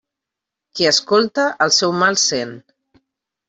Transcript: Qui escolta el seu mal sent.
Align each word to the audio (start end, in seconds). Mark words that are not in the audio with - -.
Qui 0.79 0.87
escolta 0.93 1.47
el 1.67 1.77
seu 1.77 1.95
mal 2.01 2.21
sent. 2.27 2.59